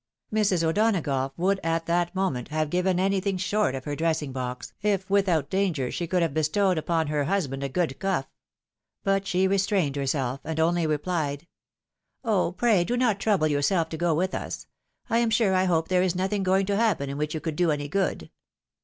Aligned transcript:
Mrs. 0.33 0.63
O'Donagough 0.63 1.31
would 1.37 1.59
at 1.63 1.85
that 1.85 2.15
moment 2.15 2.47
have 2.47 2.71
given 2.71 2.99
anything 2.99 3.37
short 3.37 3.75
of 3.75 3.85
her 3.85 3.95
dres 3.95 4.15
sing 4.17 4.31
box, 4.31 4.73
if 4.81 5.07
without 5.11 5.51
danger 5.51 5.91
she 5.91 6.07
could 6.07 6.23
have 6.23 6.33
bestowed 6.33 6.79
upon 6.79 7.05
her 7.05 7.25
husband 7.25 7.61
a 7.63 7.69
good 7.69 7.99
cuff; 7.99 8.25
but 9.03 9.27
she 9.27 9.47
restrained 9.47 9.95
herself, 9.95 10.39
and 10.43 10.59
only 10.59 10.87
rephed," 10.87 11.45
Oh! 12.33 12.51
pray 12.51 12.83
do 12.83 12.97
not 12.97 13.19
trouble 13.19 13.45
yourself 13.47 13.89
to 13.89 13.95
go 13.97 14.15
with 14.15 14.33
us— 14.33 14.65
I 15.11 15.19
am 15.19 15.29
sure 15.29 15.53
I 15.53 15.65
hope 15.65 15.87
there 15.87 16.01
is 16.01 16.15
nothing 16.15 16.41
going 16.41 16.65
to 16.65 16.75
happen 16.77 17.07
in 17.07 17.19
which 17.19 17.35
you 17.35 17.39
could 17.39 17.55
do 17.55 17.69
any 17.69 17.87
good. 17.87 18.31